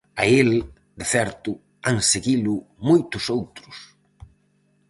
[0.21, 0.51] A el,
[0.99, 1.51] de certo,
[1.87, 2.53] han seguilo
[2.87, 3.75] moitos outros.